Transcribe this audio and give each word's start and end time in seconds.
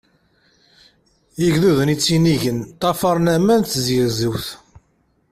Igduden 1.45 1.93
yettinigen 1.93 2.59
ṭṭafaṛen 2.71 3.27
aman 3.35 3.61
d 3.61 3.65
tzegzewt. 3.67 4.47